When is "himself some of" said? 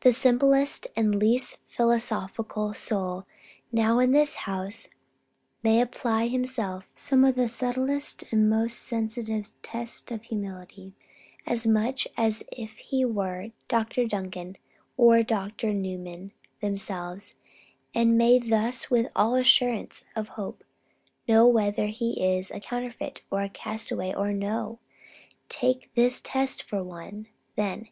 6.32-7.36